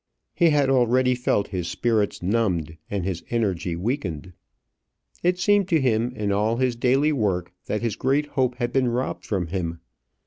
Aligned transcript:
He 0.33 0.49
had 0.49 0.67
already 0.67 1.13
felt 1.13 1.49
his 1.49 1.67
spirits 1.67 2.23
numbed 2.23 2.75
and 2.89 3.05
his 3.05 3.23
energy 3.29 3.75
weakened. 3.75 4.33
It 5.21 5.37
seemed 5.37 5.67
to 5.67 5.79
him 5.79 6.11
in 6.15 6.31
all 6.31 6.57
his 6.57 6.75
daily 6.75 7.11
work 7.11 7.53
that 7.67 7.83
his 7.83 7.95
great 7.95 8.25
hope 8.29 8.55
had 8.55 8.73
been 8.73 8.87
robbed 8.87 9.23
from 9.27 9.49
him. 9.49 9.79